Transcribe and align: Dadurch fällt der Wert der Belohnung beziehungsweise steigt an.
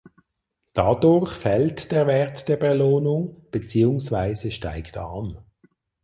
Dadurch 0.73 1.29
fällt 1.31 1.91
der 1.91 2.07
Wert 2.07 2.47
der 2.47 2.57
Belohnung 2.57 3.45
beziehungsweise 3.51 4.49
steigt 4.49 4.97
an. 4.97 5.37